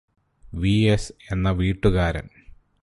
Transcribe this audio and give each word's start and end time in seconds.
V 0.43 0.73
S 0.87 1.13
എന്ന 1.31 1.51
വീട്ടുകാരൻ 1.51 2.27